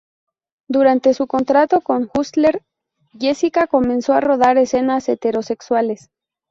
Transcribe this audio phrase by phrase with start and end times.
[0.67, 2.63] Durante su contrato con Hustler
[3.19, 6.09] Jessica comenzó a rodar escenas heterosexuales.